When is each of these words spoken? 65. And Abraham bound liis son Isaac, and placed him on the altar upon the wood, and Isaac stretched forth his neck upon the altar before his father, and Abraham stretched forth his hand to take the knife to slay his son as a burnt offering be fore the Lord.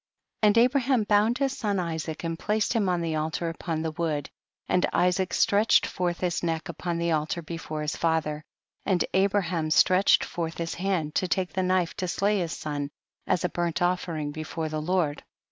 65. 0.43 0.47
And 0.47 0.57
Abraham 0.57 1.03
bound 1.03 1.35
liis 1.37 1.51
son 1.51 1.77
Isaac, 1.77 2.23
and 2.23 2.39
placed 2.39 2.73
him 2.73 2.89
on 2.89 3.01
the 3.01 3.15
altar 3.17 3.49
upon 3.49 3.83
the 3.83 3.91
wood, 3.91 4.31
and 4.67 4.83
Isaac 4.91 5.31
stretched 5.31 5.85
forth 5.85 6.21
his 6.21 6.41
neck 6.41 6.69
upon 6.69 6.97
the 6.97 7.11
altar 7.11 7.43
before 7.43 7.83
his 7.83 7.95
father, 7.95 8.43
and 8.83 9.05
Abraham 9.13 9.69
stretched 9.69 10.23
forth 10.23 10.57
his 10.57 10.73
hand 10.73 11.13
to 11.13 11.27
take 11.27 11.53
the 11.53 11.61
knife 11.61 11.93
to 11.97 12.07
slay 12.07 12.39
his 12.39 12.57
son 12.57 12.89
as 13.27 13.43
a 13.45 13.49
burnt 13.49 13.79
offering 13.79 14.31
be 14.31 14.41
fore 14.41 14.69
the 14.69 14.81
Lord. 14.81 15.21